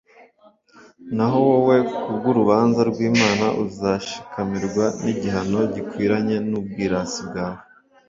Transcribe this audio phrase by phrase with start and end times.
[1.15, 7.61] naho wowe, ku bw'urubanza rw'imana uzashikamirwa n'igihano gikwiranye n'ubwirasi bwawe